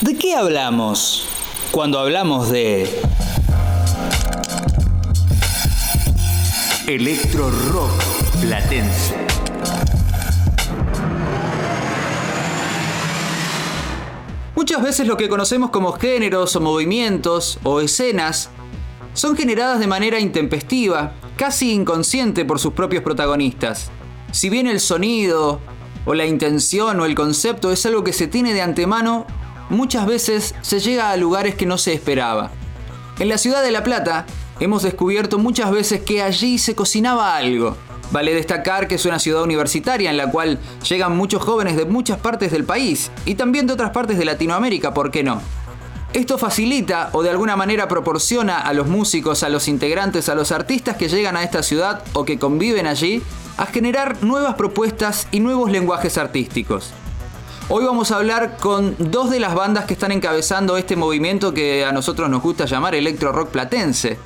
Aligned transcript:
¿De 0.00 0.14
qué 0.14 0.36
hablamos 0.36 1.26
cuando 1.72 1.98
hablamos 1.98 2.50
de 2.50 2.88
electro 6.86 7.50
rock 7.72 7.90
platense? 8.40 9.16
Muchas 14.54 14.82
veces 14.82 15.08
lo 15.08 15.16
que 15.16 15.28
conocemos 15.28 15.70
como 15.70 15.90
géneros 15.94 16.54
o 16.54 16.60
movimientos 16.60 17.58
o 17.64 17.80
escenas 17.80 18.50
son 19.14 19.36
generadas 19.36 19.80
de 19.80 19.88
manera 19.88 20.20
intempestiva, 20.20 21.14
casi 21.36 21.72
inconsciente 21.72 22.44
por 22.44 22.60
sus 22.60 22.72
propios 22.72 23.02
protagonistas. 23.02 23.90
Si 24.30 24.48
bien 24.48 24.68
el 24.68 24.78
sonido, 24.78 25.60
o 26.04 26.14
la 26.14 26.24
intención 26.24 27.00
o 27.00 27.04
el 27.04 27.14
concepto 27.14 27.72
es 27.72 27.84
algo 27.84 28.04
que 28.04 28.12
se 28.12 28.28
tiene 28.28 28.54
de 28.54 28.62
antemano, 28.62 29.26
muchas 29.70 30.06
veces 30.06 30.54
se 30.62 30.80
llega 30.80 31.10
a 31.10 31.16
lugares 31.16 31.54
que 31.54 31.66
no 31.66 31.78
se 31.78 31.92
esperaba. 31.92 32.50
En 33.18 33.28
la 33.28 33.38
ciudad 33.38 33.62
de 33.62 33.70
La 33.70 33.82
Plata 33.82 34.26
hemos 34.60 34.82
descubierto 34.82 35.38
muchas 35.38 35.70
veces 35.70 36.00
que 36.02 36.22
allí 36.22 36.58
se 36.58 36.74
cocinaba 36.74 37.36
algo. 37.36 37.76
Vale 38.10 38.34
destacar 38.34 38.88
que 38.88 38.94
es 38.94 39.04
una 39.04 39.18
ciudad 39.18 39.42
universitaria 39.42 40.10
en 40.10 40.16
la 40.16 40.30
cual 40.30 40.58
llegan 40.88 41.16
muchos 41.16 41.42
jóvenes 41.42 41.76
de 41.76 41.84
muchas 41.84 42.18
partes 42.18 42.50
del 42.50 42.64
país 42.64 43.10
y 43.26 43.34
también 43.34 43.66
de 43.66 43.74
otras 43.74 43.90
partes 43.90 44.18
de 44.18 44.24
Latinoamérica, 44.24 44.94
¿por 44.94 45.10
qué 45.10 45.22
no? 45.22 45.42
Esto 46.14 46.38
facilita 46.38 47.10
o 47.12 47.22
de 47.22 47.28
alguna 47.28 47.54
manera 47.54 47.86
proporciona 47.86 48.60
a 48.60 48.72
los 48.72 48.86
músicos, 48.86 49.42
a 49.42 49.50
los 49.50 49.68
integrantes, 49.68 50.30
a 50.30 50.34
los 50.34 50.52
artistas 50.52 50.96
que 50.96 51.08
llegan 51.08 51.36
a 51.36 51.42
esta 51.42 51.62
ciudad 51.62 52.02
o 52.14 52.24
que 52.24 52.38
conviven 52.38 52.86
allí 52.86 53.22
a 53.58 53.66
generar 53.66 54.22
nuevas 54.22 54.54
propuestas 54.54 55.28
y 55.30 55.40
nuevos 55.40 55.70
lenguajes 55.70 56.16
artísticos. 56.16 56.94
Hoy 57.70 57.84
vamos 57.84 58.10
a 58.10 58.16
hablar 58.16 58.56
con 58.56 58.96
dos 58.98 59.28
de 59.28 59.38
las 59.40 59.54
bandas 59.54 59.84
que 59.84 59.92
están 59.92 60.10
encabezando 60.10 60.78
este 60.78 60.96
movimiento 60.96 61.52
que 61.52 61.84
a 61.84 61.92
nosotros 61.92 62.30
nos 62.30 62.40
gusta 62.40 62.64
llamar 62.64 62.94
electro 62.94 63.30
rock 63.30 63.50
platense. 63.50 64.18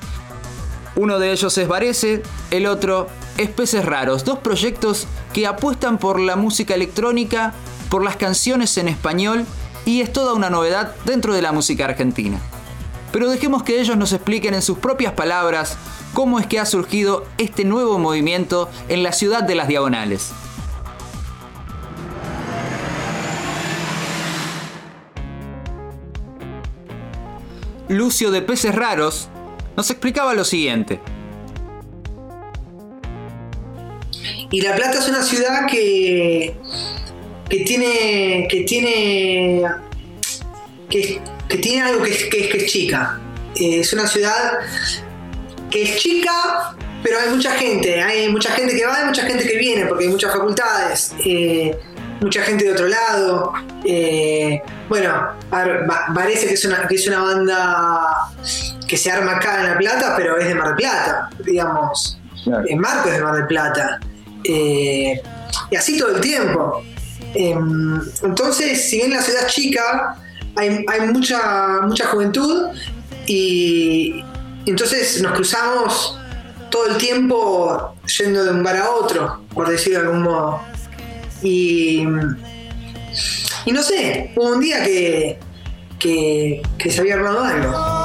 Uno 0.94 1.18
de 1.18 1.32
ellos 1.32 1.58
es 1.58 1.66
Varese, 1.66 2.22
el 2.52 2.66
otro 2.66 3.08
es 3.38 3.50
Peces 3.50 3.84
Raros, 3.84 4.24
dos 4.24 4.38
proyectos 4.38 5.08
que 5.32 5.48
apuestan 5.48 5.98
por 5.98 6.20
la 6.20 6.36
música 6.36 6.76
electrónica, 6.76 7.52
por 7.90 8.04
las 8.04 8.14
canciones 8.14 8.78
en 8.78 8.86
español 8.86 9.44
y 9.84 10.02
es 10.02 10.12
toda 10.12 10.34
una 10.34 10.48
novedad 10.48 10.94
dentro 11.04 11.34
de 11.34 11.42
la 11.42 11.50
música 11.50 11.86
argentina. 11.86 12.38
Pero 13.10 13.28
dejemos 13.28 13.64
que 13.64 13.80
ellos 13.80 13.96
nos 13.96 14.12
expliquen 14.12 14.54
en 14.54 14.62
sus 14.62 14.78
propias 14.78 15.14
palabras 15.14 15.76
cómo 16.14 16.38
es 16.38 16.46
que 16.46 16.60
ha 16.60 16.64
surgido 16.64 17.24
este 17.38 17.64
nuevo 17.64 17.98
movimiento 17.98 18.70
en 18.88 19.02
la 19.02 19.10
ciudad 19.10 19.42
de 19.42 19.56
las 19.56 19.66
diagonales. 19.66 20.30
Lucio 27.92 28.30
de 28.30 28.42
Peces 28.42 28.74
Raros 28.74 29.28
nos 29.76 29.90
explicaba 29.90 30.34
lo 30.34 30.44
siguiente. 30.44 31.00
Y 34.50 34.60
La 34.60 34.74
Plata 34.74 34.98
es 34.98 35.08
una 35.08 35.22
ciudad 35.22 35.66
que 35.66 36.54
que 37.52 37.64
tiene, 37.64 38.48
que 38.48 38.62
tiene, 38.62 39.62
que, 40.88 41.20
tiene 41.60 41.82
algo 41.82 42.02
que 42.02 42.10
es, 42.10 42.24
que 42.24 42.56
es, 42.56 42.72
chica. 42.72 43.20
Eh, 43.54 43.80
es 43.80 43.92
una 43.92 44.06
ciudad 44.06 44.58
que 45.70 45.82
es 45.82 45.96
chica, 45.98 46.74
pero 47.02 47.18
hay 47.18 47.28
mucha 47.28 47.50
gente. 47.50 48.00
Hay 48.00 48.30
mucha 48.30 48.52
gente 48.52 48.74
que 48.74 48.86
va 48.86 49.02
y 49.02 49.04
mucha 49.04 49.26
gente 49.26 49.46
que 49.46 49.58
viene, 49.58 49.84
porque 49.84 50.04
hay 50.04 50.10
muchas 50.10 50.32
facultades. 50.32 51.12
Eh, 51.26 51.78
mucha 52.22 52.40
gente 52.40 52.64
de 52.64 52.72
otro 52.72 52.88
lado. 52.88 53.52
Eh, 53.84 54.62
bueno, 54.92 55.26
parece 56.14 56.48
que 56.48 56.52
es, 56.52 56.66
una, 56.66 56.86
que 56.86 56.96
es 56.96 57.08
una 57.08 57.22
banda 57.22 58.28
que 58.86 58.98
se 58.98 59.10
arma 59.10 59.36
acá 59.36 59.60
en 59.60 59.70
La 59.70 59.78
Plata, 59.78 60.12
pero 60.18 60.36
es 60.36 60.46
de 60.46 60.54
Mar 60.54 60.66
del 60.66 60.76
Plata, 60.76 61.30
digamos. 61.46 62.20
En 62.66 62.78
Marco 62.78 63.08
es 63.08 63.14
de 63.14 63.22
Mar 63.22 63.34
del 63.36 63.46
Plata. 63.46 64.00
y 64.44 65.16
así 65.74 65.98
todo 65.98 66.16
el 66.16 66.20
tiempo. 66.20 66.82
Em, 67.32 68.02
entonces, 68.22 68.90
si 68.90 68.98
bien 68.98 69.12
la 69.12 69.22
ciudad 69.22 69.46
es 69.46 69.54
chica, 69.54 70.14
hay, 70.56 70.84
mucha, 71.10 71.80
mucha 71.84 72.08
juventud 72.08 72.66
y 73.24 74.22
entonces 74.66 75.22
nos 75.22 75.32
cruzamos 75.32 76.18
todo 76.68 76.88
el 76.88 76.98
tiempo 76.98 77.94
yendo 78.18 78.44
de 78.44 78.50
un 78.50 78.62
bar 78.62 78.76
a 78.76 78.90
otro, 78.90 79.40
por 79.54 79.70
decirlo 79.70 80.00
de 80.00 80.04
algún 80.04 80.22
modo. 80.24 80.60
Y, 81.42 82.06
y 83.64 83.72
no 83.72 83.82
sé, 83.82 84.32
hubo 84.36 84.50
un 84.50 84.60
día 84.60 84.84
que, 84.84 85.38
que, 85.98 86.62
que 86.78 86.90
se 86.90 87.00
había 87.00 87.14
armado 87.14 87.44
algo. 87.44 88.02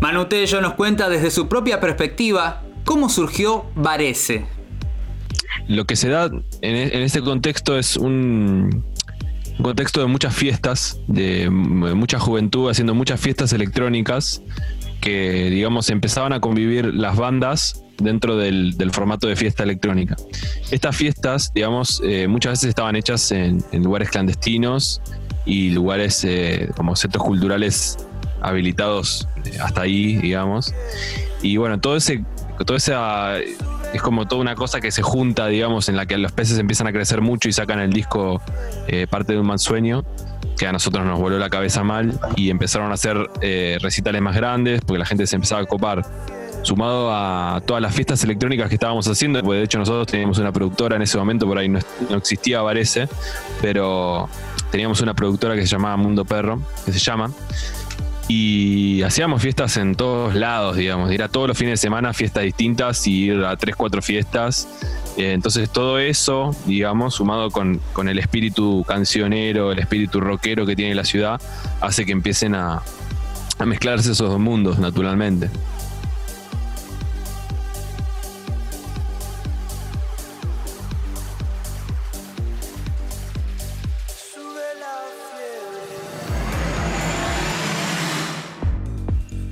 Manu 0.00 0.24
Tello 0.26 0.60
nos 0.60 0.74
cuenta 0.74 1.08
desde 1.08 1.30
su 1.30 1.46
propia 1.46 1.78
perspectiva 1.78 2.62
cómo 2.84 3.08
surgió 3.08 3.66
Varese. 3.74 4.59
Lo 5.70 5.84
que 5.84 5.94
se 5.94 6.08
da 6.08 6.28
en, 6.62 7.02
este 7.02 7.20
contexto 7.20 7.78
es 7.78 7.96
un, 7.96 8.84
contexto 9.62 10.00
de 10.00 10.06
muchas 10.08 10.34
fiestas, 10.34 10.98
de 11.06 11.48
mucha 11.48 12.18
juventud 12.18 12.68
haciendo 12.68 12.92
muchas 12.92 13.20
fiestas 13.20 13.52
electrónicas 13.52 14.42
que, 15.00 15.48
digamos, 15.48 15.88
empezaban 15.90 16.32
a 16.32 16.40
convivir 16.40 16.92
las 16.92 17.16
bandas 17.16 17.84
dentro 17.98 18.36
del, 18.36 18.74
formato 18.90 19.28
de 19.28 19.36
fiesta 19.36 19.62
electrónica. 19.62 20.16
Estas 20.72 20.96
fiestas, 20.96 21.52
digamos, 21.54 22.02
eh, 22.04 22.26
muchas 22.26 22.54
veces 22.54 22.70
estaban 22.70 22.96
hechas 22.96 23.30
en, 23.30 23.62
lugares 23.72 24.10
clandestinos 24.10 25.00
y 25.46 25.70
lugares 25.70 26.24
eh, 26.24 26.68
como 26.76 26.96
centros 26.96 27.22
culturales 27.22 27.96
habilitados 28.40 29.28
eh, 29.44 29.56
hasta 29.62 29.82
ahí, 29.82 30.16
digamos. 30.16 30.74
Y 31.42 31.58
bueno, 31.58 31.78
todo 31.78 31.94
ese, 31.94 32.24
todo 32.66 32.76
esa 32.76 33.36
es 33.92 34.02
como 34.02 34.26
toda 34.26 34.40
una 34.40 34.54
cosa 34.54 34.80
que 34.80 34.90
se 34.90 35.02
junta, 35.02 35.46
digamos, 35.46 35.88
en 35.88 35.96
la 35.96 36.06
que 36.06 36.16
los 36.18 36.32
peces 36.32 36.58
empiezan 36.58 36.86
a 36.86 36.92
crecer 36.92 37.20
mucho 37.20 37.48
y 37.48 37.52
sacan 37.52 37.80
el 37.80 37.92
disco 37.92 38.40
eh, 38.86 39.06
parte 39.08 39.32
de 39.32 39.40
un 39.40 39.46
mal 39.46 39.58
sueño, 39.58 40.04
que 40.56 40.66
a 40.66 40.72
nosotros 40.72 41.04
nos 41.04 41.18
voló 41.18 41.38
la 41.38 41.50
cabeza 41.50 41.82
mal 41.82 42.18
y 42.36 42.50
empezaron 42.50 42.90
a 42.90 42.94
hacer 42.94 43.16
eh, 43.40 43.78
recitales 43.80 44.20
más 44.22 44.36
grandes 44.36 44.80
porque 44.82 44.98
la 44.98 45.06
gente 45.06 45.26
se 45.26 45.36
empezaba 45.36 45.62
a 45.62 45.66
copar. 45.66 46.04
Sumado 46.62 47.10
a 47.10 47.62
todas 47.64 47.80
las 47.80 47.94
fiestas 47.94 48.22
electrónicas 48.22 48.68
que 48.68 48.74
estábamos 48.74 49.08
haciendo, 49.08 49.40
porque 49.42 49.58
de 49.60 49.64
hecho 49.64 49.78
nosotros 49.78 50.06
teníamos 50.06 50.36
una 50.38 50.52
productora 50.52 50.96
en 50.96 51.02
ese 51.02 51.16
momento, 51.16 51.46
por 51.46 51.56
ahí 51.56 51.70
no, 51.70 51.78
no 52.10 52.16
existía, 52.18 52.62
parece, 52.62 53.08
pero 53.62 54.28
teníamos 54.70 55.00
una 55.00 55.14
productora 55.14 55.54
que 55.54 55.62
se 55.62 55.68
llamaba 55.68 55.96
Mundo 55.96 56.26
Perro, 56.26 56.60
que 56.84 56.92
se 56.92 56.98
llama, 56.98 57.30
y 58.32 59.02
hacíamos 59.02 59.42
fiestas 59.42 59.76
en 59.76 59.96
todos 59.96 60.36
lados, 60.36 60.76
digamos, 60.76 61.10
ir 61.10 61.20
a 61.20 61.28
todos 61.28 61.48
los 61.48 61.58
fines 61.58 61.72
de 61.72 61.76
semana 61.78 62.12
fiestas 62.12 62.44
distintas 62.44 63.04
y 63.08 63.24
ir 63.24 63.44
a 63.44 63.56
tres, 63.56 63.74
cuatro 63.74 64.00
fiestas. 64.02 64.68
Eh, 65.16 65.32
entonces 65.32 65.68
todo 65.68 65.98
eso, 65.98 66.54
digamos, 66.64 67.16
sumado 67.16 67.50
con, 67.50 67.80
el 68.06 68.18
espíritu 68.20 68.84
cancionero, 68.86 69.72
el 69.72 69.80
espíritu 69.80 70.20
rockero 70.20 70.64
que 70.64 70.76
tiene 70.76 70.94
la 70.94 71.04
ciudad, 71.04 71.40
hace 71.80 72.06
que 72.06 72.12
empiecen 72.12 72.54
a, 72.54 72.82
a 73.58 73.66
mezclarse 73.66 74.12
esos 74.12 74.30
dos 74.30 74.38
mundos 74.38 74.78
naturalmente. 74.78 75.50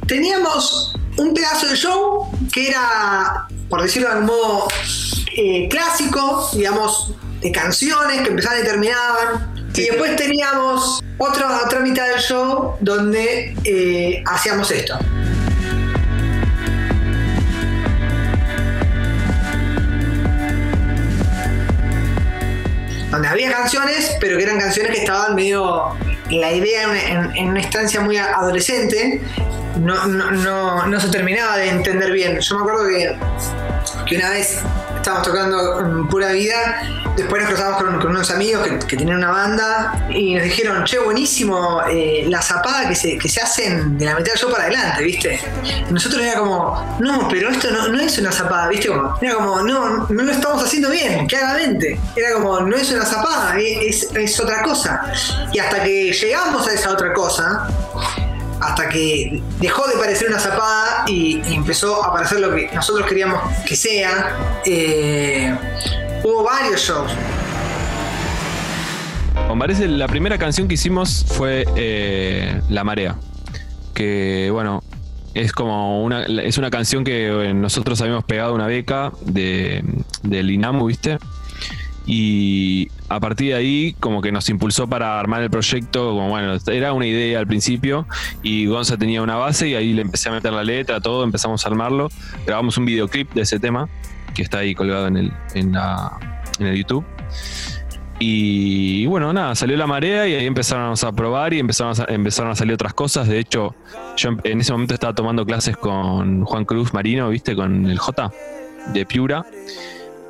Teníamos 0.08 0.94
un 1.18 1.34
pedazo 1.34 1.68
de 1.68 1.76
show 1.76 2.32
que 2.52 2.68
era, 2.68 3.46
por 3.68 3.82
decirlo 3.82 4.08
de 4.08 4.14
algún 4.14 4.28
modo, 4.28 4.68
eh, 5.36 5.68
clásico, 5.68 6.48
digamos, 6.54 7.14
de 7.40 7.52
canciones 7.52 8.22
que 8.22 8.28
empezaban 8.30 8.60
y 8.60 8.64
terminaban. 8.64 9.54
Y 9.74 9.82
después 9.82 10.16
teníamos 10.16 11.00
otra, 11.18 11.62
otra 11.64 11.80
mitad 11.80 12.08
del 12.08 12.18
show 12.20 12.74
donde 12.80 13.54
eh, 13.64 14.24
hacíamos 14.26 14.70
esto. 14.70 14.98
Donde 23.10 23.28
había 23.28 23.52
canciones, 23.52 24.16
pero 24.20 24.36
que 24.36 24.42
eran 24.42 24.58
canciones 24.58 24.92
que 24.92 25.00
estaban 25.00 25.34
medio 25.34 25.94
la 26.30 26.52
idea 26.52 26.82
en 27.36 27.48
una 27.48 27.60
instancia 27.60 28.00
muy 28.00 28.18
adolescente 28.18 29.22
no, 29.78 30.06
no, 30.06 30.30
no, 30.30 30.86
no 30.86 31.00
se 31.00 31.08
terminaba 31.08 31.56
de 31.56 31.68
entender 31.70 32.12
bien. 32.12 32.38
Yo 32.40 32.56
me 32.56 32.60
acuerdo 32.62 32.86
que, 32.88 33.18
que 34.06 34.16
una 34.16 34.30
vez 34.30 34.62
estábamos 34.96 35.26
tocando 35.26 35.80
en 35.80 36.08
pura 36.08 36.32
vida. 36.32 36.82
Después 37.16 37.42
nos 37.42 37.50
cruzamos 37.50 37.82
con, 37.82 38.06
unos 38.06 38.30
amigos 38.30 38.66
que, 38.66 38.78
que 38.78 38.96
tenían 38.96 39.18
una 39.18 39.30
banda 39.30 40.06
y 40.10 40.34
nos 40.34 40.44
dijeron, 40.44 40.84
che, 40.84 40.98
buenísimo 40.98 41.82
eh, 41.90 42.24
la 42.28 42.40
zapada 42.42 42.88
que 42.88 42.94
se, 42.94 43.18
que 43.18 43.28
se 43.28 43.40
hacen 43.40 43.98
de 43.98 44.04
la 44.04 44.14
mitad 44.14 44.32
del 44.32 44.38
show 44.38 44.50
para 44.50 44.64
adelante, 44.64 45.02
¿viste? 45.02 45.40
Nosotros 45.90 46.22
era 46.22 46.38
como, 46.38 46.96
no, 47.00 47.26
pero 47.28 47.50
esto 47.50 47.70
no, 47.70 47.88
no 47.88 48.00
es 48.00 48.18
una 48.18 48.30
zapada, 48.30 48.68
¿viste? 48.68 48.88
Era 49.20 49.34
como, 49.34 49.62
no, 49.62 50.06
no 50.08 50.22
lo 50.22 50.32
estamos 50.32 50.62
haciendo 50.62 50.90
bien, 50.90 51.26
claramente. 51.26 51.98
Era 52.14 52.34
como, 52.34 52.60
no 52.60 52.76
es 52.76 52.90
una 52.92 53.04
zapada, 53.04 53.58
es, 53.58 54.04
es, 54.04 54.14
es 54.14 54.40
otra 54.40 54.62
cosa. 54.62 55.12
Y 55.52 55.58
hasta 55.58 55.82
que 55.82 56.12
llegamos 56.12 56.68
a 56.68 56.72
esa 56.72 56.92
otra 56.92 57.12
cosa, 57.12 57.68
hasta 58.60 58.88
que 58.88 59.42
dejó 59.60 59.86
de 59.88 59.96
parecer 59.96 60.28
una 60.28 60.38
zapada 60.38 61.04
y, 61.06 61.40
empezó 61.54 62.04
a 62.04 62.12
parecer 62.12 62.40
lo 62.40 62.54
que 62.54 62.70
nosotros 62.72 63.06
queríamos 63.06 63.40
que 63.66 63.76
sea. 63.76 64.36
eh, 64.64 65.54
hubo 66.24 66.44
varios 66.44 66.80
shows. 66.80 67.12
La 69.88 70.06
primera 70.06 70.38
canción 70.38 70.68
que 70.68 70.74
hicimos 70.74 71.24
fue 71.26 71.64
eh, 71.74 72.60
La 72.68 72.84
Marea. 72.84 73.16
Que 73.94 74.50
bueno, 74.52 74.82
es 75.34 75.52
como 75.52 76.04
una, 76.04 76.24
es 76.24 76.58
una 76.58 76.70
canción 76.70 77.02
que 77.02 77.26
eh, 77.26 77.54
nosotros 77.54 78.00
habíamos 78.00 78.24
pegado 78.24 78.54
una 78.54 78.66
beca 78.66 79.12
de, 79.22 79.82
del 80.22 80.50
INAMU, 80.50 80.86
¿viste? 80.86 81.18
Y 82.10 82.88
a 83.10 83.20
partir 83.20 83.48
de 83.48 83.54
ahí, 83.54 83.94
como 84.00 84.22
que 84.22 84.32
nos 84.32 84.48
impulsó 84.48 84.88
para 84.88 85.20
armar 85.20 85.42
el 85.42 85.50
proyecto. 85.50 86.08
Como 86.08 86.30
bueno, 86.30 86.56
era 86.68 86.94
una 86.94 87.06
idea 87.06 87.38
al 87.38 87.46
principio. 87.46 88.06
Y 88.42 88.64
Gonza 88.64 88.96
tenía 88.96 89.20
una 89.20 89.36
base 89.36 89.68
y 89.68 89.74
ahí 89.74 89.92
le 89.92 90.00
empecé 90.00 90.30
a 90.30 90.32
meter 90.32 90.54
la 90.54 90.64
letra, 90.64 91.00
todo, 91.00 91.22
empezamos 91.22 91.66
a 91.66 91.68
armarlo. 91.68 92.08
Grabamos 92.46 92.78
un 92.78 92.86
videoclip 92.86 93.34
de 93.34 93.42
ese 93.42 93.60
tema, 93.60 93.90
que 94.34 94.40
está 94.40 94.58
ahí 94.58 94.74
colgado 94.74 95.06
en 95.06 95.18
el, 95.18 95.32
en 95.54 95.76
el 96.60 96.76
YouTube. 96.76 97.04
Y 98.20 99.06
bueno, 99.06 99.32
nada, 99.32 99.54
salió 99.54 99.76
la 99.76 99.86
marea 99.86 100.26
y 100.26 100.34
ahí 100.34 100.46
empezamos 100.46 101.04
a 101.04 101.12
probar 101.12 101.54
y 101.54 101.60
empezaron 101.60 101.94
a, 102.00 102.12
empezaron 102.12 102.50
a 102.50 102.56
salir 102.56 102.74
otras 102.74 102.94
cosas. 102.94 103.28
De 103.28 103.38
hecho, 103.38 103.76
yo 104.16 104.30
en 104.42 104.60
ese 104.60 104.72
momento 104.72 104.94
estaba 104.94 105.14
tomando 105.14 105.44
clases 105.44 105.76
con 105.76 106.44
Juan 106.44 106.64
Cruz 106.64 106.92
Marino, 106.94 107.28
¿viste? 107.28 107.54
Con 107.54 107.86
el 107.86 107.98
J 107.98 108.32
de 108.92 109.06
Piura. 109.06 109.44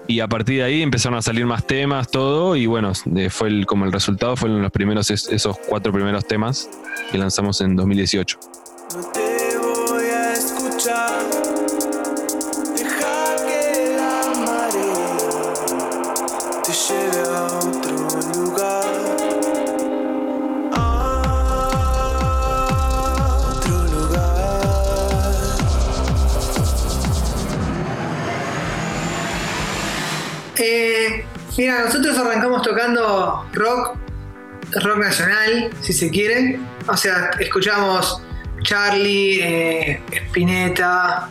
Y 0.09 0.21
a 0.21 0.27
partir 0.27 0.57
de 0.59 0.65
ahí 0.65 0.83
empezaron 0.83 1.19
a 1.19 1.23
salir 1.23 1.45
más 1.47 1.67
temas, 1.67 2.11
todo. 2.11 2.57
Y 2.57 2.65
bueno, 2.67 2.93
de- 3.05 3.29
fue 3.31 3.49
el- 3.49 3.67
como 3.67 3.85
el 3.85 3.93
resultado 3.93 4.37
fueron 4.37 4.63
los 4.63 4.73
primeros, 4.73 5.11
es- 5.11 5.29
esos 5.29 5.59
cuatro 5.69 5.93
primeros 5.93 6.27
temas 6.27 6.69
que 7.13 7.19
lanzamos 7.19 7.61
en 7.61 7.77
2018. 7.77 8.39
Mira, 31.59 31.85
nosotros 31.85 32.17
arrancamos 32.17 32.63
tocando 32.63 33.45
rock, 33.53 33.99
rock 34.85 34.99
nacional, 34.99 35.71
si 35.83 35.93
se 35.93 36.09
quiere. 36.09 36.59
O 36.87 36.97
sea, 36.97 37.31
escuchamos 37.39 38.23
Charlie, 38.63 39.41
eh, 39.43 40.01
Spinetta, 40.29 41.29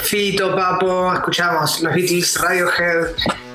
Fito, 0.00 0.56
Papo, 0.56 1.12
escuchamos 1.12 1.80
los 1.82 1.94
Beatles, 1.94 2.40
Radiohead, 2.40 3.06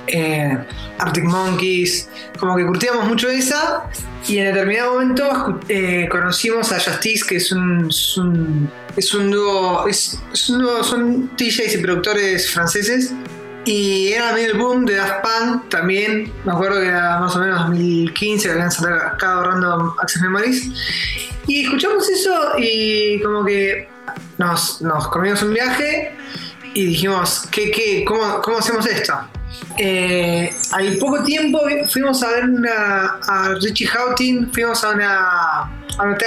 eh, 0.07 0.57
Arctic 0.99 1.23
Monkeys, 1.23 2.07
como 2.39 2.55
que 2.55 2.65
curtíamos 2.65 3.07
mucho 3.07 3.27
esa. 3.29 3.89
Y 4.27 4.37
en 4.37 4.53
determinado 4.53 4.93
momento 4.93 5.59
eh, 5.67 6.07
conocimos 6.11 6.71
a 6.71 6.79
Justice, 6.79 7.25
que 7.27 7.37
es 7.37 7.51
un, 7.51 7.89
es 8.95 9.13
un 9.15 9.31
dúo, 9.31 9.87
es, 9.87 10.19
es 10.31 10.49
un 10.51 10.59
dúo, 10.59 10.83
son 10.83 11.31
DJs 11.35 11.75
y 11.75 11.77
productores 11.79 12.51
franceses. 12.51 13.11
Y 13.65 14.13
era 14.13 14.33
medio 14.33 14.53
el 14.53 14.57
boom 14.57 14.85
de 14.85 14.95
Daft 14.95 15.21
Punk 15.21 15.69
también. 15.69 16.31
Me 16.45 16.51
acuerdo 16.51 16.79
que 16.79 16.87
era 16.87 17.19
más 17.19 17.35
o 17.35 17.39
menos 17.39 17.59
2015 17.59 18.47
que 18.47 18.51
habían 18.51 18.71
sacado 18.71 19.43
Random 19.43 19.93
Access 20.01 20.21
Memories. 20.21 20.69
Y 21.47 21.65
escuchamos 21.65 22.09
eso 22.09 22.53
y 22.57 23.21
como 23.21 23.45
que 23.45 23.87
nos, 24.37 24.81
nos 24.81 25.07
comimos 25.09 25.43
un 25.43 25.53
viaje 25.53 26.15
y 26.73 26.87
dijimos, 26.87 27.47
¿qué, 27.51 27.71
qué, 27.71 28.03
cómo, 28.05 28.41
¿cómo 28.41 28.57
hacemos 28.57 28.85
esto? 28.85 29.13
Eh, 29.77 30.53
al 30.71 30.97
poco 30.97 31.23
tiempo 31.23 31.59
fuimos 31.87 32.23
a 32.23 32.29
ver 32.29 32.45
a 32.69 33.55
Richie 33.61 33.87
Houghton, 33.87 34.51
fuimos 34.53 34.83
a 34.83 34.89
una, 34.91 35.59
a 35.97 36.03
una 36.03 36.17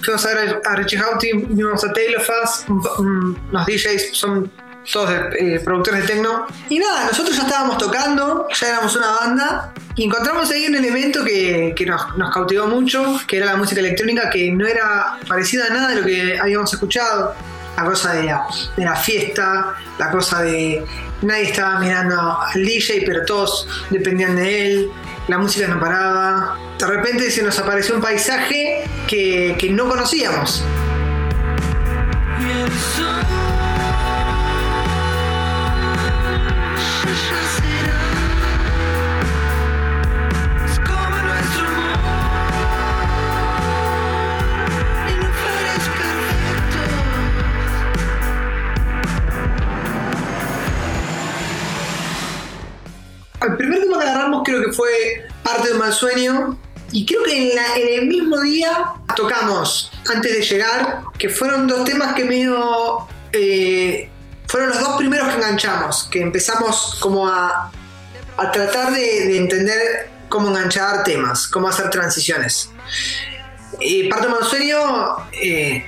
fuimos 0.00 0.26
a 0.26 0.34
ver 0.34 0.60
a 0.64 0.76
Richie 0.76 0.98
Houghton, 0.98 1.56
vimos 1.56 1.84
a 1.84 1.92
Taylor 1.92 2.20
Fast, 2.22 2.68
los 2.68 3.66
DJs 3.66 4.10
son 4.12 4.50
todos 4.90 5.10
eh, 5.38 5.60
productores 5.64 6.02
de 6.02 6.14
techno. 6.14 6.46
Y 6.68 6.78
nada, 6.78 7.06
nosotros 7.06 7.36
ya 7.36 7.42
estábamos 7.42 7.78
tocando, 7.78 8.48
ya 8.52 8.68
éramos 8.68 8.96
una 8.96 9.10
banda, 9.10 9.72
y 9.96 10.04
encontramos 10.04 10.50
ahí 10.50 10.66
un 10.66 10.76
elemento 10.76 11.24
que, 11.24 11.74
que 11.76 11.86
nos, 11.86 12.16
nos 12.16 12.32
cautivó 12.32 12.66
mucho, 12.66 13.20
que 13.26 13.38
era 13.38 13.46
la 13.46 13.56
música 13.56 13.80
electrónica, 13.80 14.30
que 14.30 14.50
no 14.52 14.66
era 14.66 15.18
parecida 15.28 15.66
a 15.66 15.70
nada 15.70 15.88
de 15.88 15.96
lo 15.96 16.06
que 16.06 16.38
habíamos 16.38 16.72
escuchado. 16.72 17.34
La 17.76 17.84
cosa 17.84 18.12
de 18.12 18.24
la, 18.24 18.46
de 18.76 18.84
la 18.84 18.96
fiesta, 18.96 19.74
la 19.98 20.10
cosa 20.10 20.42
de 20.42 20.84
nadie 21.22 21.44
estaba 21.44 21.78
mirando 21.78 22.38
al 22.40 22.64
DJ, 22.64 23.04
pero 23.06 23.24
todos 23.24 23.66
dependían 23.90 24.36
de 24.36 24.66
él, 24.66 24.90
la 25.28 25.38
música 25.38 25.66
no 25.68 25.80
paraba. 25.80 26.58
De 26.78 26.86
repente 26.86 27.30
se 27.30 27.42
nos 27.42 27.58
apareció 27.58 27.94
un 27.94 28.02
paisaje 28.02 28.84
que, 29.06 29.56
que 29.58 29.70
no 29.70 29.88
conocíamos. 29.88 30.64
Sueño. 56.00 56.58
Y 56.92 57.06
creo 57.06 57.22
que 57.22 57.50
en, 57.50 57.54
la- 57.56 57.76
en 57.76 58.00
el 58.00 58.06
mismo 58.06 58.40
día 58.40 58.92
tocamos, 59.14 59.92
antes 60.12 60.32
de 60.32 60.42
llegar, 60.42 61.02
que 61.18 61.28
fueron 61.28 61.66
dos 61.68 61.84
temas 61.84 62.14
que 62.14 62.24
medio... 62.24 63.06
eh, 63.32 64.08
fueron 64.48 64.70
los 64.70 64.80
dos 64.80 64.96
primeros 64.96 65.28
que 65.28 65.36
enganchamos, 65.36 66.08
que 66.10 66.20
empezamos 66.20 66.96
como 67.00 67.28
a, 67.28 67.70
a 68.36 68.50
tratar 68.50 68.92
de, 68.92 69.00
de 69.28 69.36
entender 69.36 70.10
cómo 70.28 70.48
enganchar 70.48 71.04
temas, 71.04 71.46
cómo 71.46 71.68
hacer 71.68 71.88
transiciones. 71.90 72.70
Y 73.78 74.08
parte 74.08 74.26
de 74.26 74.32
un 74.32 74.40
mal 74.40 74.48
sueño 74.50 75.16
eh, 75.32 75.86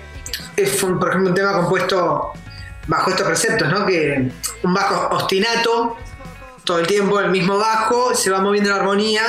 es, 0.57 0.79
fue, 0.81 0.97
por 0.97 1.09
ejemplo, 1.09 1.31
un 1.31 1.35
tema 1.35 1.53
compuesto 1.55 2.31
bajo 2.87 3.11
estos 3.11 3.27
preceptos, 3.27 3.69
¿no? 3.69 3.85
Que 3.85 4.31
un 4.63 4.73
bajo 4.75 5.09
ostinato 5.17 5.97
todo 6.63 6.79
el 6.79 6.87
tiempo, 6.87 7.19
el 7.19 7.31
mismo 7.31 7.59
bajo, 7.59 8.15
se 8.15 8.31
va 8.31 8.41
moviendo 8.41 8.71
la 8.71 8.77
armonía, 8.77 9.23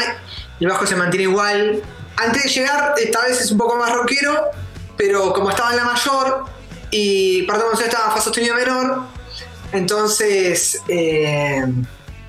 el 0.59 0.67
bajo 0.67 0.85
se 0.85 0.95
mantiene 0.95 1.23
igual. 1.23 1.81
Antes 2.17 2.43
de 2.43 2.49
llegar, 2.49 2.93
esta 2.97 3.21
vez 3.21 3.41
es 3.41 3.51
un 3.51 3.57
poco 3.57 3.75
más 3.75 3.91
rockero, 3.91 4.51
pero 4.97 5.33
como 5.33 5.49
estaba 5.49 5.71
en 5.71 5.77
la 5.77 5.85
mayor 5.85 6.45
y 6.91 7.43
parte 7.43 7.63
de 7.63 7.85
estaba 7.85 8.05
en 8.05 8.11
fa 8.11 8.21
sostenido 8.21 8.55
menor, 8.55 9.01
entonces 9.71 10.79
eh, 10.87 11.65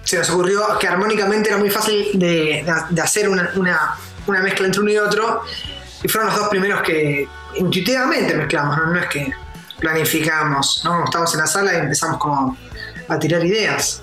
se 0.02 0.19
nos 0.19 0.31
ocurrió 0.31 0.78
que 0.78 0.88
armónicamente 0.88 1.50
era 1.50 1.59
muy 1.59 1.71
fácil 1.71 2.11
de, 2.14 2.64
hacer 3.02 3.28
una 3.28 4.40
mezcla 4.43 4.66
entre 4.66 4.81
uno 4.81 4.90
y 4.90 4.97
otro, 4.97 5.43
y 6.04 6.09
fueron 6.09 6.31
los 6.31 6.38
dos 6.38 6.49
primeros 6.49 6.83
que 6.83 7.26
intuitivamente 7.57 8.35
mezclamos, 8.35 8.76
no, 8.76 8.87
No 8.87 9.00
es 9.00 9.07
que 9.07 9.33
planificamos, 9.81 10.83
¿no? 10.85 11.04
Estamos 11.04 11.33
en 11.35 11.40
la 11.40 11.47
sala 11.47 11.75
y 11.75 11.76
empezamos 11.78 12.19
como 12.19 12.57
a 13.09 13.19
tirar 13.19 13.45
ideas. 13.45 14.02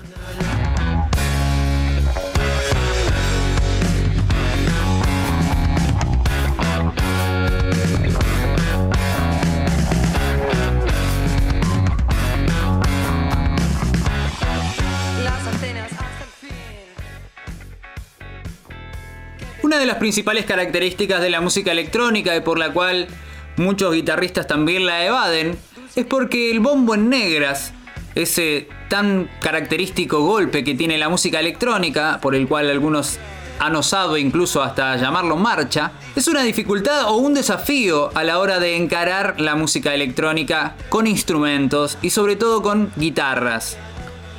De 19.82 19.86
las 19.86 19.96
principales 19.96 20.44
características 20.44 21.20
de 21.20 21.28
la 21.28 21.40
música 21.40 21.72
electrónica 21.72 22.36
y 22.36 22.40
por 22.40 22.56
la 22.56 22.72
cual 22.72 23.08
muchos 23.56 23.92
guitarristas 23.92 24.46
también 24.46 24.86
la 24.86 25.04
evaden 25.04 25.58
es 25.96 26.06
porque 26.06 26.52
el 26.52 26.60
bombo 26.60 26.94
en 26.94 27.08
negras, 27.08 27.72
ese 28.14 28.68
tan 28.88 29.28
característico 29.40 30.20
golpe 30.20 30.62
que 30.62 30.76
tiene 30.76 30.98
la 30.98 31.08
música 31.08 31.40
electrónica, 31.40 32.20
por 32.22 32.36
el 32.36 32.46
cual 32.46 32.70
algunos 32.70 33.18
han 33.58 33.74
osado 33.74 34.16
incluso 34.16 34.62
hasta 34.62 34.96
llamarlo 34.96 35.36
marcha, 35.36 35.90
es 36.14 36.28
una 36.28 36.42
dificultad 36.42 37.08
o 37.08 37.16
un 37.16 37.34
desafío 37.34 38.16
a 38.16 38.22
la 38.22 38.38
hora 38.38 38.60
de 38.60 38.76
encarar 38.76 39.40
la 39.40 39.56
música 39.56 39.92
electrónica 39.94 40.76
con 40.90 41.08
instrumentos 41.08 41.98
y 42.02 42.10
sobre 42.10 42.36
todo 42.36 42.62
con 42.62 42.92
guitarras. 42.96 43.76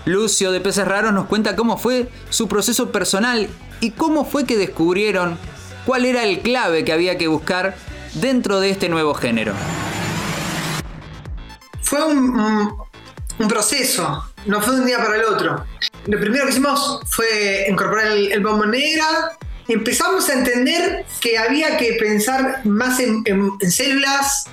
Lucio 0.05 0.53
de 0.53 0.61
Peces 0.61 0.87
Raros 0.87 1.11
nos 1.11 1.25
cuenta 1.25 1.57
cómo 1.57 1.77
fue 1.77 2.07
su 2.29 2.47
proceso 2.47 2.93
personal 2.93 3.49
y 3.83 3.91
cómo 3.91 4.23
fue 4.23 4.45
que 4.45 4.55
descubrieron 4.55 5.37
cuál 5.85 6.05
era 6.05 6.23
el 6.23 6.39
clave 6.39 6.85
que 6.85 6.93
había 6.93 7.17
que 7.17 7.27
buscar 7.27 7.75
dentro 8.13 8.61
de 8.61 8.69
este 8.69 8.87
nuevo 8.87 9.13
género. 9.13 9.53
Fue 11.81 12.01
un, 12.05 12.77
proceso, 13.49 14.23
no 14.45 14.61
fue 14.61 14.75
de 14.75 14.79
un 14.79 14.87
día 14.87 14.99
para 14.99 15.17
el 15.17 15.25
otro. 15.25 15.65
Lo 16.05 16.17
primero 16.17 16.45
que 16.45 16.51
hicimos 16.51 17.01
fue 17.07 17.65
incorporar 17.69 18.07
el, 18.07 18.31
el 18.31 18.41
bombo 18.41 18.65
negra. 18.65 19.37
Empezamos 19.67 20.29
a 20.29 20.33
entender 20.33 21.05
que 21.19 21.37
había 21.37 21.75
que 21.75 21.97
pensar 21.99 22.65
más 22.65 23.01
en, 23.01 23.21
células 23.69 24.45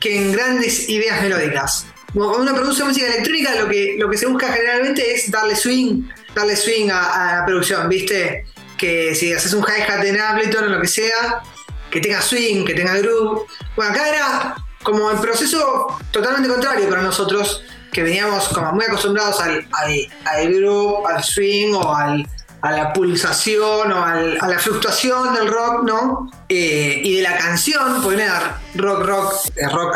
que 0.00 0.16
en 0.16 0.32
grandes 0.32 0.88
ideas 0.88 1.22
melódicas. 1.22 1.86
Cuando 2.12 2.42
uno 2.42 2.52
produce 2.52 2.82
música 2.82 3.06
electrónica, 3.06 3.54
lo 3.54 3.68
que, 3.68 3.94
lo 3.96 4.10
que 4.10 4.18
se 4.18 4.26
busca 4.26 4.52
generalmente 4.52 5.14
es 5.14 5.30
darle 5.30 5.54
swing, 5.54 6.02
darle 6.34 6.56
swing 6.56 6.90
a 6.90 7.38
la 7.38 7.46
producción, 7.46 7.88
¿viste? 7.88 8.44
Que 8.82 9.14
si 9.14 9.32
haces 9.32 9.52
un 9.52 9.62
hi-hat 9.64 10.04
en 10.04 10.20
Ableton 10.20 10.64
o 10.64 10.68
lo 10.68 10.80
que 10.80 10.88
sea, 10.88 11.40
que 11.88 12.00
tenga 12.00 12.20
swing, 12.20 12.64
que 12.64 12.74
tenga 12.74 12.96
groove. 12.98 13.42
Bueno, 13.76 13.92
acá 13.92 14.08
era 14.08 14.56
como 14.82 15.08
el 15.12 15.18
proceso 15.18 15.96
totalmente 16.10 16.48
contrario 16.48 16.88
para 16.88 17.02
nosotros, 17.02 17.62
que 17.92 18.02
veníamos 18.02 18.48
como 18.48 18.72
muy 18.72 18.84
acostumbrados 18.84 19.40
al, 19.40 19.68
al, 19.72 20.08
al 20.24 20.52
groove, 20.52 21.06
al 21.06 21.22
swing 21.22 21.74
o 21.74 21.94
al, 21.94 22.26
a 22.62 22.72
la 22.72 22.92
pulsación 22.92 23.92
o 23.92 24.04
al- 24.04 24.38
a 24.40 24.48
la 24.48 24.58
fluctuación 24.58 25.32
del 25.34 25.46
rock, 25.46 25.84
¿no? 25.84 26.28
Eh, 26.48 27.00
y 27.04 27.16
de 27.18 27.22
la 27.22 27.36
canción, 27.38 28.02
porque 28.02 28.24
nada, 28.24 28.60
rock, 28.74 29.04
rock, 29.06 29.34
el 29.54 29.70
rock 29.70 29.94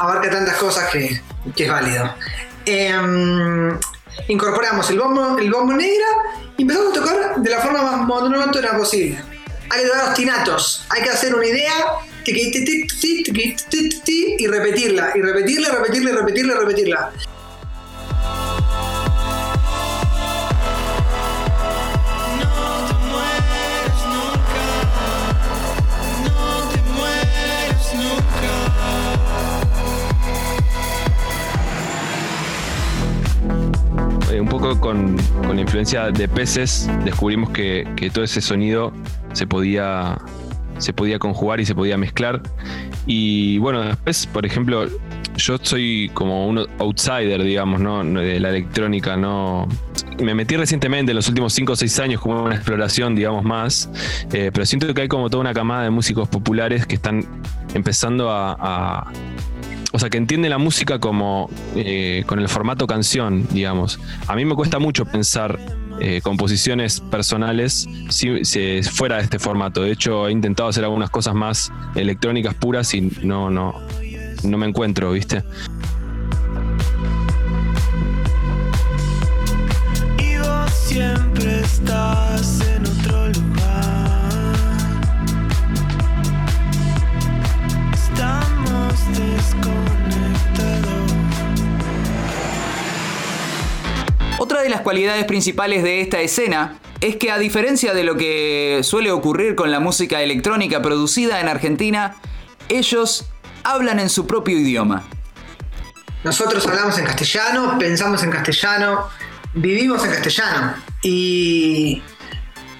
abarca 0.00 0.28
tantas 0.28 0.56
cosas 0.56 0.90
que, 0.90 1.22
que 1.56 1.64
es 1.64 1.70
válido. 1.70 2.12
Em, 2.66 3.78
incorporamos 4.28 4.90
el 4.90 4.98
bombo, 4.98 5.38
el 5.38 5.50
bombo 5.50 5.72
negra 5.72 6.06
empezamos 6.62 6.90
a 6.90 7.00
tocar 7.00 7.36
de 7.36 7.50
la 7.50 7.60
forma 7.60 7.82
más 7.82 8.06
monótona 8.06 8.76
posible. 8.76 9.22
Hay 9.70 9.82
que 9.82 9.86
tocar 9.86 10.08
ostinatos, 10.10 10.84
hay 10.88 11.02
que 11.02 11.10
hacer 11.10 11.34
una 11.34 11.46
idea 11.46 11.74
y 14.38 14.46
repetirla, 14.46 15.12
y 15.14 15.22
repetirla, 15.22 15.70
repetirla, 15.70 16.12
repetirla, 16.12 16.54
repetirla. 16.54 17.12
Eh, 34.32 34.40
un 34.40 34.48
poco 34.48 34.78
con, 34.80 35.16
con 35.46 35.56
la 35.56 35.62
influencia 35.62 36.10
de 36.10 36.28
peces, 36.28 36.88
descubrimos 37.04 37.50
que, 37.50 37.86
que 37.96 38.10
todo 38.10 38.24
ese 38.24 38.40
sonido 38.40 38.92
se 39.32 39.46
podía, 39.46 40.18
se 40.78 40.92
podía 40.92 41.18
conjugar 41.18 41.60
y 41.60 41.66
se 41.66 41.74
podía 41.74 41.96
mezclar. 41.96 42.42
Y 43.06 43.56
bueno, 43.58 43.82
después, 43.82 44.26
por 44.26 44.44
ejemplo, 44.44 44.86
yo 45.36 45.56
soy 45.62 46.10
como 46.12 46.46
un 46.46 46.66
outsider, 46.78 47.42
digamos, 47.42 47.80
¿no? 47.80 48.04
de 48.04 48.38
la 48.40 48.50
electrónica, 48.50 49.16
¿no? 49.16 49.66
Me 50.20 50.34
metí 50.34 50.56
recientemente, 50.56 51.12
en 51.12 51.16
los 51.16 51.28
últimos 51.28 51.52
5 51.54 51.72
o 51.72 51.76
6 51.76 51.98
años, 52.00 52.20
como 52.20 52.42
una 52.44 52.56
exploración, 52.56 53.14
digamos, 53.14 53.44
más. 53.44 53.88
Eh, 54.32 54.50
pero 54.52 54.66
siento 54.66 54.92
que 54.92 55.02
hay 55.02 55.08
como 55.08 55.30
toda 55.30 55.40
una 55.42 55.54
camada 55.54 55.84
de 55.84 55.90
músicos 55.90 56.28
populares 56.28 56.86
que 56.86 56.96
están 56.96 57.24
empezando 57.72 58.30
a- 58.30 58.56
a, 58.58 59.12
o 59.98 60.00
sea, 60.00 60.10
que 60.10 60.16
entiende 60.16 60.48
la 60.48 60.58
música 60.58 61.00
como 61.00 61.50
eh, 61.74 62.22
con 62.28 62.38
el 62.38 62.48
formato 62.48 62.86
canción, 62.86 63.48
digamos. 63.50 63.98
A 64.28 64.36
mí 64.36 64.44
me 64.44 64.54
cuesta 64.54 64.78
mucho 64.78 65.04
pensar 65.06 65.58
eh, 65.98 66.20
composiciones 66.22 67.00
personales 67.00 67.88
si, 68.08 68.44
fuera 68.84 69.16
de 69.16 69.24
este 69.24 69.40
formato. 69.40 69.82
De 69.82 69.90
hecho, 69.90 70.28
he 70.28 70.30
intentado 70.30 70.68
hacer 70.68 70.84
algunas 70.84 71.10
cosas 71.10 71.34
más 71.34 71.72
electrónicas 71.96 72.54
puras 72.54 72.94
y 72.94 73.10
no, 73.24 73.50
no, 73.50 73.74
no 74.44 74.56
me 74.56 74.68
encuentro, 74.68 75.10
¿viste? 75.10 75.42
Siempre 80.86 81.60
estás 81.60 82.60
en 82.60 82.82
otro 82.86 82.97
cualidades 94.88 95.26
principales 95.26 95.82
de 95.82 96.00
esta 96.00 96.18
escena 96.22 96.78
es 97.02 97.16
que 97.16 97.30
a 97.30 97.36
diferencia 97.36 97.92
de 97.92 98.04
lo 98.04 98.16
que 98.16 98.80
suele 98.82 99.10
ocurrir 99.10 99.54
con 99.54 99.70
la 99.70 99.80
música 99.80 100.22
electrónica 100.22 100.80
producida 100.80 101.40
en 101.40 101.48
Argentina, 101.48 102.16
ellos 102.70 103.26
hablan 103.64 104.00
en 104.00 104.08
su 104.08 104.26
propio 104.26 104.56
idioma. 104.56 105.06
Nosotros 106.24 106.66
hablamos 106.66 106.96
en 106.98 107.04
castellano, 107.04 107.76
pensamos 107.78 108.22
en 108.22 108.30
castellano, 108.30 109.10
vivimos 109.52 110.02
en 110.06 110.10
castellano. 110.10 110.76
Y, 111.02 112.02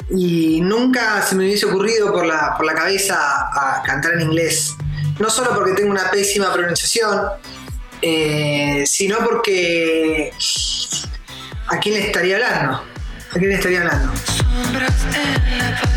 y 0.09 0.63
nunca 0.63 1.21
se 1.21 1.35
me 1.35 1.45
hubiese 1.45 1.67
ocurrido 1.67 2.11
por 2.11 2.25
la, 2.25 2.55
por 2.57 2.65
la 2.65 2.73
cabeza 2.73 3.19
a 3.19 3.83
cantar 3.83 4.15
en 4.15 4.23
inglés. 4.23 4.75
No 5.19 5.29
solo 5.29 5.55
porque 5.55 5.73
tengo 5.73 5.91
una 5.91 6.11
pésima 6.11 6.51
pronunciación, 6.55 7.21
eh, 8.01 8.85
sino 8.87 9.19
porque... 9.19 10.33
¿A 11.71 11.79
quién 11.79 11.97
le 11.97 12.07
estaría 12.07 12.37
hablando? 12.37 12.77
¿A 13.31 13.39
quién 13.39 13.51
le 13.51 13.55
estaría 13.57 13.83
hablando? 13.83 14.11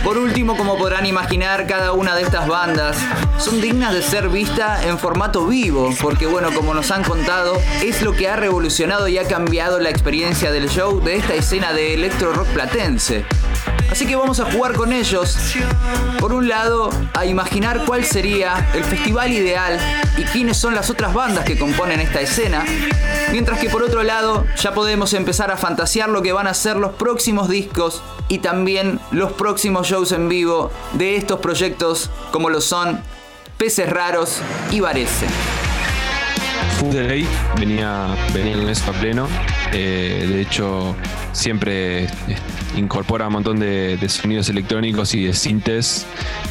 Por 0.03 0.17
último, 0.17 0.57
como 0.57 0.77
podrán 0.77 1.05
imaginar, 1.05 1.65
cada 1.65 1.93
una 1.93 2.13
de 2.15 2.23
estas 2.23 2.45
bandas 2.47 2.97
son 3.37 3.61
dignas 3.61 3.93
de 3.93 4.01
ser 4.01 4.27
vista 4.27 4.85
en 4.85 4.99
formato 4.99 5.47
vivo, 5.47 5.95
porque 6.01 6.25
bueno, 6.25 6.51
como 6.53 6.73
nos 6.73 6.91
han 6.91 7.03
contado, 7.03 7.53
es 7.81 8.01
lo 8.01 8.13
que 8.13 8.27
ha 8.27 8.35
revolucionado 8.35 9.07
y 9.07 9.17
ha 9.17 9.27
cambiado 9.27 9.79
la 9.79 9.89
experiencia 9.89 10.51
del 10.51 10.69
show 10.69 11.01
de 11.01 11.15
esta 11.15 11.35
escena 11.35 11.71
de 11.71 11.93
electro 11.93 12.33
rock 12.33 12.47
platense. 12.47 13.23
Así 13.91 14.07
que 14.07 14.15
vamos 14.15 14.39
a 14.39 14.51
jugar 14.51 14.73
con 14.73 14.93
ellos. 14.93 15.37
Por 16.19 16.33
un 16.33 16.47
lado, 16.47 16.89
a 17.13 17.25
imaginar 17.25 17.83
cuál 17.85 18.05
sería 18.05 18.69
el 18.73 18.83
festival 18.83 19.31
ideal 19.33 19.79
y 20.17 20.23
quiénes 20.23 20.57
son 20.57 20.75
las 20.75 20.89
otras 20.89 21.13
bandas 21.13 21.43
que 21.43 21.57
componen 21.57 21.99
esta 21.99 22.21
escena. 22.21 22.63
Mientras 23.31 23.59
que 23.59 23.69
por 23.69 23.83
otro 23.83 24.03
lado, 24.03 24.45
ya 24.57 24.73
podemos 24.73 25.13
empezar 25.13 25.51
a 25.51 25.57
fantasear 25.57 26.09
lo 26.09 26.21
que 26.21 26.31
van 26.31 26.47
a 26.47 26.53
ser 26.53 26.77
los 26.77 26.93
próximos 26.93 27.49
discos 27.49 28.01
y 28.27 28.39
también 28.39 28.99
los 29.11 29.33
próximos 29.33 29.87
shows 29.87 30.11
en 30.11 30.29
vivo 30.29 30.71
de 30.93 31.15
estos 31.17 31.39
proyectos 31.39 32.09
como 32.31 32.49
lo 32.49 32.61
son 32.61 33.01
Peces 33.57 33.89
Raros 33.89 34.41
y 34.71 34.79
Varese. 34.79 35.27
Food 36.79 36.95
venía, 37.59 38.15
venía 38.33 38.55
con 38.55 38.69
eso 38.69 38.91
pleno. 38.93 39.27
Eh, 39.73 40.27
de 40.29 40.41
hecho, 40.41 40.95
siempre 41.31 42.03
eh, 42.03 42.09
incorpora 42.75 43.27
un 43.27 43.33
montón 43.33 43.59
de, 43.59 43.97
sonidos 44.07 44.49
electrónicos 44.49 45.13
y 45.13 45.25
de 45.25 45.33
sintes. 45.33 46.05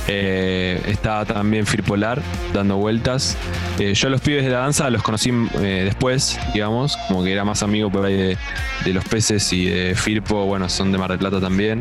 Eh, 0.09 0.81
está 0.87 1.25
también 1.25 1.67
Firpolar 1.67 2.23
dando 2.53 2.77
vueltas. 2.77 3.37
Eh, 3.79 3.95
yo 3.95 4.09
los 4.09 4.21
pibes 4.21 4.45
de 4.45 4.51
la 4.51 4.59
danza 4.59 4.91
los 4.91 5.03
conocí 5.03 5.31
después, 5.31 6.39
digamos, 6.55 6.97
como 7.09 7.23
que 7.23 7.33
era 7.33 7.45
más 7.45 7.63
amigo 7.63 7.91
por 7.91 8.07
ahí 8.07 8.37
de, 8.85 8.93
los 8.93 9.05
peces 9.05 9.53
y 9.53 9.67
de 9.67 9.95
Firpo, 9.95 10.47
bueno, 10.47 10.69
son 10.69 10.91
de 10.93 10.99
Mar 10.99 11.11
del 11.11 11.19
Plata 11.19 11.41
también. 11.41 11.81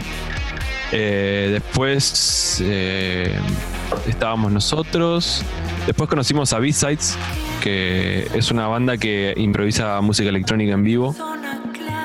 Después 0.91 2.61
estábamos 4.07 4.51
nosotros. 4.51 5.43
Después 5.85 6.09
conocimos 6.09 6.53
a 6.53 6.59
B-Sides, 6.59 7.17
que 7.59 8.27
es 8.33 8.51
una 8.51 8.67
banda 8.67 8.97
que 8.97 9.33
improvisa 9.37 9.99
música 10.01 10.29
electrónica 10.29 10.73
en 10.73 10.83
vivo. 10.83 11.15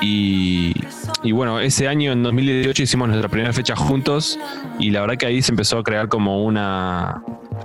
Y, 0.01 0.75
y 1.23 1.33
bueno, 1.33 1.61
ese 1.61 1.89
año, 1.89 2.13
en 2.13 2.23
2018, 2.23 2.83
hicimos 2.83 3.09
nuestra 3.09 3.29
primera 3.29 3.53
fecha 3.53 3.75
juntos. 3.75 4.39
Y 4.79 4.91
la 4.91 5.01
verdad 5.01 5.17
que 5.17 5.27
ahí 5.27 5.43
se 5.43 5.53
empezó 5.53 5.79
a 5.79 5.83
crear 5.83 6.09
como 6.09 6.45
una 6.45 7.23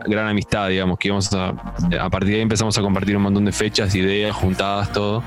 gran 0.08 0.28
amistad, 0.28 0.70
digamos, 0.70 0.98
que 0.98 1.10
íbamos 1.10 1.32
a, 1.34 1.50
a 1.50 2.10
partir 2.10 2.30
de 2.30 2.36
ahí 2.36 2.42
empezamos 2.42 2.78
a 2.78 2.82
compartir 2.82 3.18
un 3.18 3.24
montón 3.24 3.46
de 3.46 3.52
fechas, 3.52 3.94
ideas, 3.96 4.36
juntadas, 4.36 4.92
todo. 4.94 5.24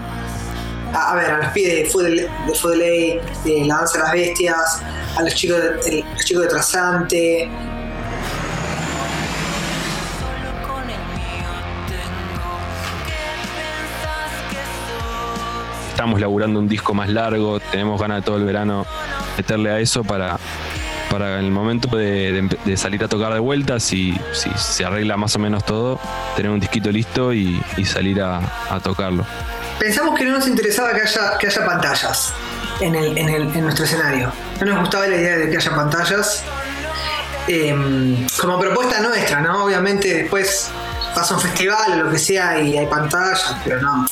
a, 0.94 1.14
ver, 1.14 1.30
a 1.30 1.38
los 1.38 1.46
pibes 1.48 1.74
de 1.74 1.84
Food 1.86 2.04
de 2.04 3.20
de 3.44 3.64
La 3.66 3.76
Danza 3.76 3.98
de 3.98 4.04
las 4.04 4.12
Bestias, 4.12 4.82
a 5.16 5.22
los 5.22 5.34
chicos 5.34 5.58
de, 5.58 6.04
los 6.14 6.24
chicos 6.24 6.42
de 6.44 6.48
Trasante. 6.48 7.50
Estamos 16.02 16.20
laburando 16.20 16.58
un 16.58 16.66
disco 16.66 16.94
más 16.94 17.08
largo, 17.08 17.60
tenemos 17.60 18.00
ganas 18.00 18.16
de 18.18 18.22
todo 18.22 18.36
el 18.36 18.44
verano 18.44 18.84
meterle 19.36 19.70
a 19.70 19.78
eso 19.78 20.02
para, 20.02 20.36
para 21.08 21.38
el 21.38 21.52
momento 21.52 21.96
de, 21.96 22.48
salir 22.76 23.04
a 23.04 23.06
tocar 23.08 23.32
de 23.32 23.38
vuelta, 23.38 23.78
si, 23.78 24.18
si 24.32 24.50
se 24.56 24.84
arregla 24.84 25.16
más 25.16 25.36
o 25.36 25.38
menos 25.38 25.64
todo, 25.64 26.00
tener 26.34 26.50
un 26.50 26.58
disquito 26.58 26.90
listo 26.90 27.32
y, 27.32 27.62
y 27.76 27.84
salir 27.84 28.20
a, 28.20 28.40
a 28.68 28.80
tocarlo. 28.80 29.24
Pensamos 29.78 30.18
que 30.18 30.24
no 30.24 30.32
nos 30.32 30.48
interesaba 30.48 30.92
que 30.92 31.02
haya, 31.02 31.38
que 31.38 31.46
haya 31.46 31.64
pantallas 31.64 32.34
en, 32.80 32.96
el- 32.96 33.16
en 33.16 33.28
el- 33.28 33.56
en 33.56 33.62
nuestro 33.62 33.84
escenario. 33.84 34.32
No 34.58 34.66
nos 34.66 34.80
gustaba 34.80 35.06
la 35.06 35.14
idea 35.14 35.36
de 35.38 35.50
que 35.50 35.56
haya 35.56 35.70
pantallas. 35.76 36.42
eh, 37.46 38.26
como 38.40 38.58
propuesta 38.58 39.00
nuestra, 39.02 39.40
¿no? 39.40 39.64
Obviamente 39.64 40.12
después 40.22 40.68
pasa 41.14 41.34
un 41.34 41.40
festival 41.40 41.92
o 42.00 42.04
lo 42.06 42.10
que 42.10 42.18
sea 42.18 42.58
y 42.60 42.76
hay 42.78 42.86
pantallas, 42.86 43.54
pero 43.64 43.80
no. 43.82 44.06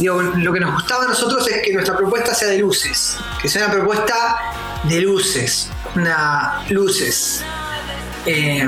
Lo 0.00 0.52
que 0.52 0.60
nos 0.60 0.74
gustaba 0.74 1.04
a 1.04 1.08
nosotros 1.08 1.46
es 1.48 1.62
que 1.62 1.72
nuestra 1.72 1.96
propuesta 1.96 2.34
sea 2.34 2.48
de 2.48 2.58
luces, 2.58 3.16
que 3.40 3.48
sea 3.48 3.66
una 3.66 3.74
propuesta 3.74 4.38
de 4.84 5.00
luces, 5.00 5.70
una 5.94 6.64
luces. 6.70 7.44
Eh, 8.26 8.66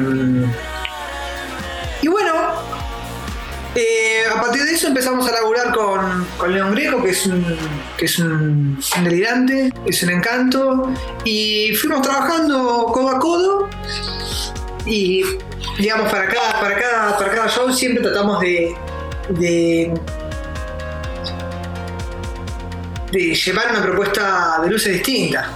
y 2.02 2.09
bueno, 2.09 2.33
eh, 3.75 4.23
a 4.33 4.40
partir 4.40 4.62
de 4.62 4.73
eso 4.73 4.87
empezamos 4.87 5.28
a 5.28 5.33
laburar 5.33 5.75
con, 5.75 6.25
con 6.37 6.54
León 6.54 6.75
Greco, 6.75 7.02
que 7.02 7.11
es 7.11 7.26
un, 7.26 7.45
que 7.97 8.04
es 8.04 8.19
un, 8.21 8.78
delirante, 9.02 9.73
es 9.87 10.02
un 10.04 10.11
encanto, 10.11 10.93
y 11.25 11.75
fuimos 11.75 12.02
trabajando 12.02 12.87
codo 12.93 13.09
a 13.09 13.19
codo 13.19 13.69
y 14.87 15.25
digamos 15.78 16.11
para 16.11 16.28
cada, 16.28 16.61
para 16.61 16.78
cada, 16.78 17.19
para 17.19 17.35
cada 17.35 17.49
show 17.49 17.73
siempre 17.73 18.02
tratamos 18.02 18.40
de, 18.40 19.93
de 23.14 23.33
llevar 23.33 23.71
una 23.71 23.80
propuesta 23.80 24.59
de 24.61 24.71
luces 24.71 24.92
distinta, 24.94 25.49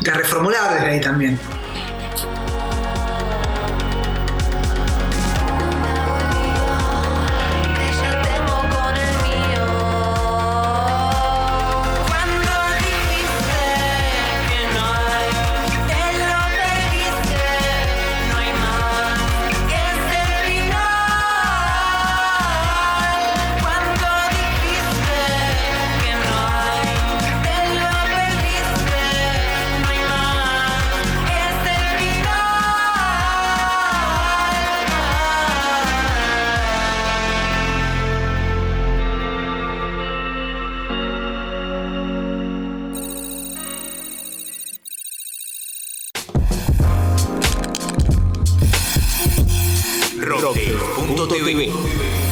de 0.00 0.10
reformular 0.10 0.74
desde 0.74 0.86
ahí 0.88 1.00
también. 1.00 1.38
Rocker.tv 50.74 52.23